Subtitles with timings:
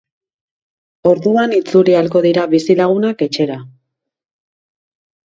[1.09, 3.59] Orduan itzuli ahalko dira bizilagunak etxera.